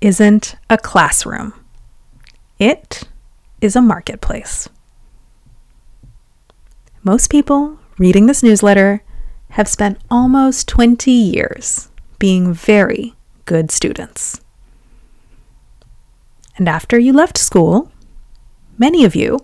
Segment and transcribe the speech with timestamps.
[0.00, 1.52] isn't a classroom,
[2.58, 3.04] it
[3.60, 4.68] is a marketplace.
[7.02, 9.02] Most people reading this newsletter
[9.50, 13.14] have spent almost 20 years being very
[13.46, 14.40] good students.
[16.56, 17.90] And after you left school,
[18.78, 19.38] many of you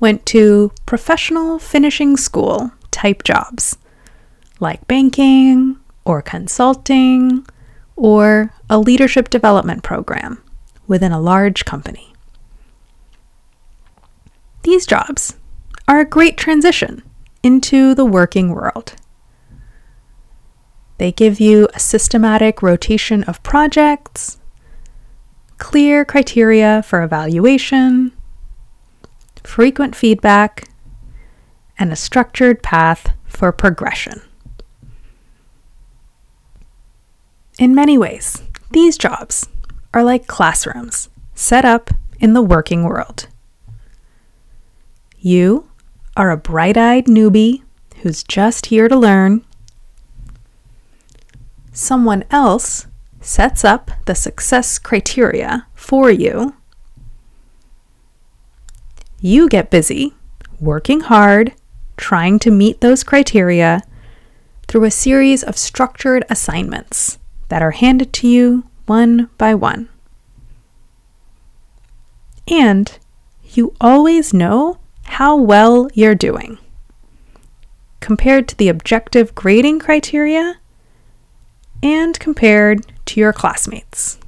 [0.00, 3.76] went to professional finishing school type jobs
[4.60, 7.46] like banking or consulting
[7.96, 10.42] or a leadership development program
[10.88, 12.12] within a large company.
[14.64, 15.36] These jobs
[15.86, 17.04] are a great transition
[17.44, 18.96] into the working world.
[20.98, 24.38] They give you a systematic rotation of projects,
[25.58, 28.10] clear criteria for evaluation,
[29.44, 30.68] frequent feedback,
[31.78, 34.20] and a structured path for progression.
[37.56, 38.42] In many ways,
[38.74, 39.48] these jobs
[39.94, 43.28] are like classrooms set up in the working world.
[45.20, 45.70] You
[46.16, 47.62] are a bright eyed newbie
[48.02, 49.44] who's just here to learn.
[51.72, 52.88] Someone else
[53.20, 56.54] sets up the success criteria for you.
[59.20, 60.14] You get busy,
[60.60, 61.54] working hard,
[61.96, 63.82] trying to meet those criteria
[64.66, 69.88] through a series of structured assignments that are handed to you one by one.
[72.48, 72.98] And
[73.44, 76.58] you always know how well you're doing
[78.00, 80.56] compared to the objective grading criteria
[81.82, 84.18] and compared to your classmates.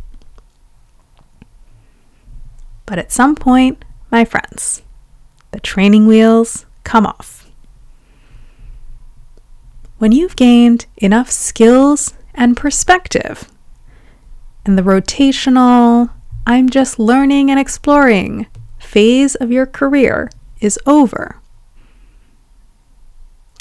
[2.86, 4.82] But at some point, my friends,
[5.50, 7.50] the training wheels come off.
[9.98, 13.50] When you've gained enough skills and perspective.
[14.64, 16.10] And the rotational,
[16.46, 18.46] I'm just learning and exploring
[18.78, 20.30] phase of your career
[20.60, 21.40] is over.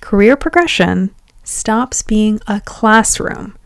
[0.01, 1.13] Career progression
[1.43, 3.57] stops being a classroom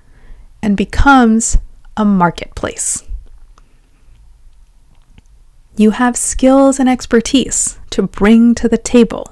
[0.62, 1.58] and becomes
[1.97, 3.03] a marketplace.
[5.76, 9.28] You have skills and expertise to bring to the table.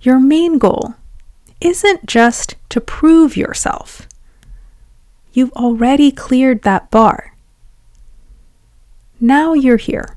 [0.00, 0.94] Your main goal
[1.64, 4.08] isn't just to prove yourself.
[5.32, 7.34] You've already cleared that bar.
[9.20, 10.16] Now you're here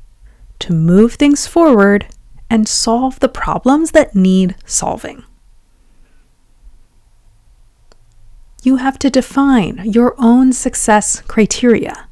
[0.60, 2.08] to move things forward
[2.50, 5.24] and solve the problems that need solving.
[8.64, 12.08] You have to define your own success criteria.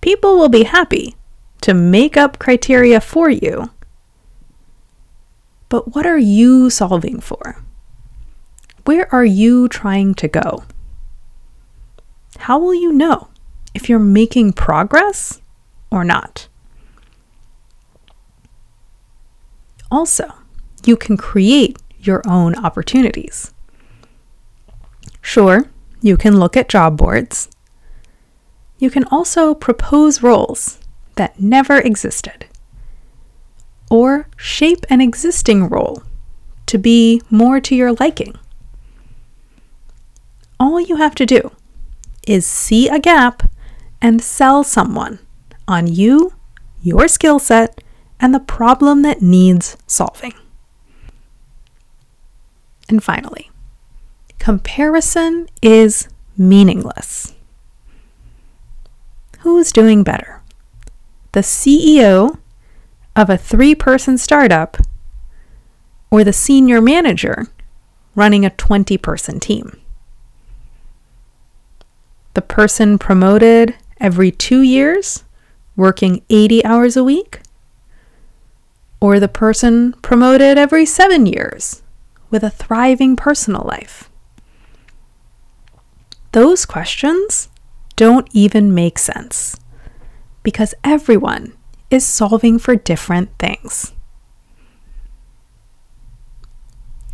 [0.00, 1.16] People will be happy
[1.62, 3.70] to make up criteria for you
[5.68, 7.62] but what are you solving for?
[8.84, 10.64] Where are you trying to go?
[12.38, 13.28] How will you know
[13.74, 15.40] if you're making progress
[15.90, 16.48] or not?
[19.90, 20.32] Also,
[20.84, 23.52] you can create your own opportunities.
[25.20, 25.64] Sure,
[26.00, 27.50] you can look at job boards.
[28.78, 30.78] You can also propose roles
[31.16, 32.47] that never existed
[33.90, 36.02] or shape an existing role
[36.66, 38.34] to be more to your liking.
[40.60, 41.52] All you have to do
[42.26, 43.50] is see a gap
[44.02, 45.18] and sell someone
[45.66, 46.34] on you,
[46.82, 47.82] your skill set,
[48.20, 50.34] and the problem that needs solving.
[52.88, 53.50] And finally,
[54.38, 57.34] comparison is meaningless.
[59.40, 60.42] Who's doing better?
[61.32, 62.38] The CEO
[63.18, 64.76] of a three person startup
[66.08, 67.48] or the senior manager
[68.14, 69.76] running a 20 person team.
[72.34, 75.24] The person promoted every two years,
[75.74, 77.40] working 80 hours a week,
[79.00, 81.82] or the person promoted every seven years
[82.30, 84.08] with a thriving personal life.
[86.30, 87.48] Those questions
[87.96, 89.56] don't even make sense
[90.44, 91.57] because everyone
[91.90, 93.92] is solving for different things.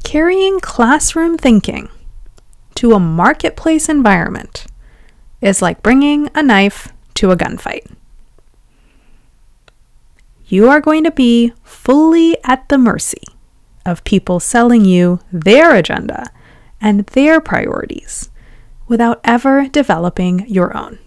[0.03, 1.89] Carrying classroom thinking
[2.75, 4.67] to a marketplace environment
[5.41, 7.95] is like bringing a knife to a gunfight.
[10.47, 13.23] You are going to be fully at the mercy
[13.87, 16.27] of people selling you their agenda
[16.81, 18.31] and their priorities
[18.87, 20.99] without ever developing your own.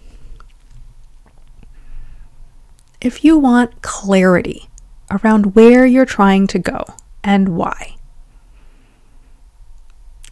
[3.00, 4.68] If you want clarity
[5.10, 6.84] around where you're trying to go
[7.22, 7.96] and why,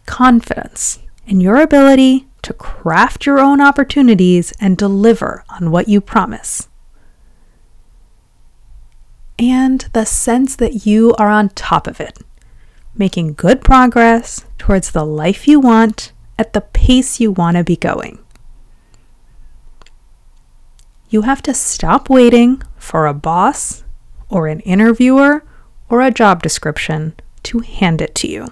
[0.05, 6.69] confidence in your ability to craft your own opportunities and deliver on what you promise.
[9.39, 12.19] And the sense that you are on top of it,
[12.97, 17.77] making good progress towards the life you want at the pace you want to be
[17.77, 18.19] going.
[21.08, 23.85] You have to stop waiting for a boss
[24.29, 25.44] or an interviewer
[25.88, 27.14] or a job description
[27.44, 28.49] to hand it to you.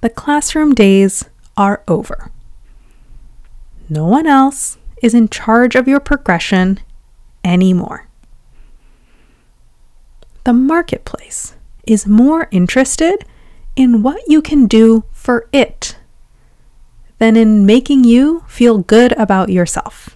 [0.00, 1.24] The classroom days
[1.56, 2.30] are over.
[3.88, 6.78] No one else is in charge of your progression
[7.44, 8.06] anymore.
[10.44, 11.54] The marketplace
[11.86, 13.24] is more interested
[13.74, 15.96] in what you can do for it
[17.22, 20.10] than in making you feel good about yourself.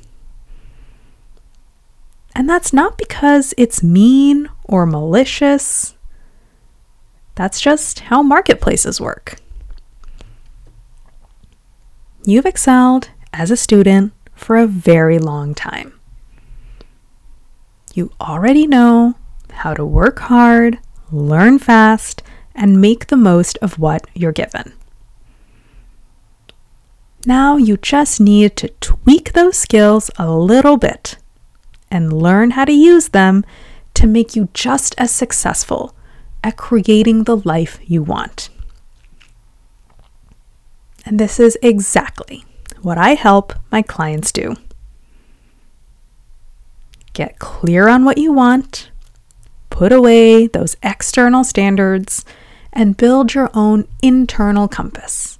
[2.35, 5.95] And that's not because it's mean or malicious.
[7.37, 9.37] That's just how marketplaces work.
[12.25, 15.93] You've excelled as a student for a very long time.
[17.95, 19.15] You already know
[19.53, 20.81] how to work hard,
[21.13, 24.73] learn fast, and make the most of what you're given.
[27.29, 31.19] Now you just need to tweak those skills a little bit
[31.91, 33.45] and learn how to use them
[33.95, 35.93] to make you just as successful
[36.45, 38.49] at creating the life you want.
[41.05, 42.45] And this is exactly
[42.81, 44.55] what I help my clients do.
[47.13, 48.93] Get clear on what you want,
[49.69, 52.25] put away those external standards,
[52.73, 55.36] and build your own internal compass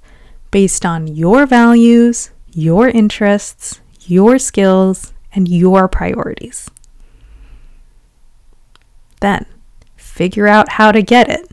[0.51, 6.69] based on your values, your interests, your skills, and your priorities.
[9.19, 9.45] Then
[9.95, 11.51] figure out how to get it,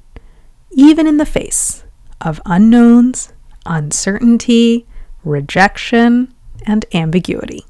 [0.70, 1.84] even in the face
[2.20, 3.32] of unknowns
[3.66, 4.86] uncertainty,
[5.24, 6.32] rejection,
[6.66, 7.64] and ambiguity.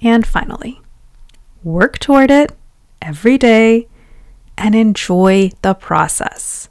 [0.00, 0.80] And finally,
[1.62, 2.52] work toward it
[3.00, 3.88] every day
[4.56, 6.68] and enjoy the process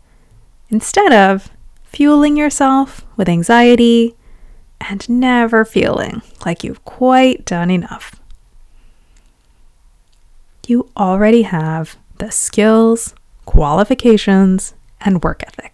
[0.69, 1.50] instead of
[1.94, 4.16] fueling yourself with anxiety
[4.81, 8.19] and never feeling like you've quite done enough.
[10.68, 13.13] You already have the skills,
[13.45, 15.74] qualifications, and work ethic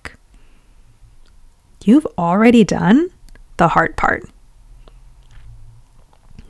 [1.90, 3.10] you've already done
[3.58, 4.30] the hard part.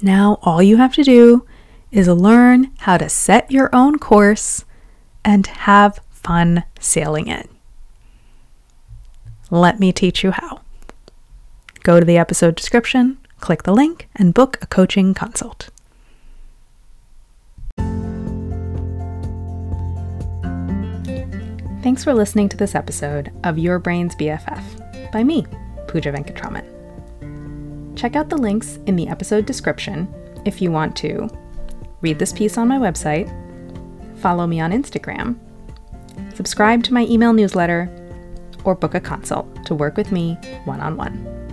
[0.01, 1.45] Now, all you have to do
[1.91, 4.65] is learn how to set your own course
[5.25, 7.49] and have fun sailing it.
[9.51, 10.61] Let me teach you how.
[11.83, 15.69] Go to the episode description, click the link, and book a coaching consult.
[21.81, 25.45] Thanks for listening to this episode of Your Brain's BFF by me,
[25.87, 27.97] Pooja Venkatraman.
[27.97, 30.13] Check out the links in the episode description
[30.45, 31.27] if you want to
[32.01, 33.27] read this piece on my website,
[34.19, 35.37] follow me on Instagram,
[36.35, 37.89] subscribe to my email newsletter,
[38.63, 41.48] or book a consult to work with me one on one.